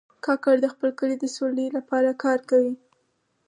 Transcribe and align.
کاکړ 0.25 0.55
د 0.61 0.65
خپل 0.73 0.89
کلي 0.99 1.15
د 1.19 1.25
سولې 1.37 1.67
لپاره 1.77 2.19
کار 2.23 2.39
کوي. 2.49 2.73